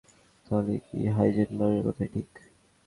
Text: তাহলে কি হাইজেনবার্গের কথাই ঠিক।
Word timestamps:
তাহলে 0.47 0.73
কি 0.85 0.99
হাইজেনবার্গের 1.15 1.83
কথাই 1.87 2.09
ঠিক। 2.13 2.29